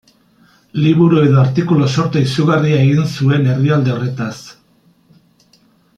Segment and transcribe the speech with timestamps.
[0.85, 4.35] Liburu edo artikulu sorta izugarria egin zuen herrialde horretaz.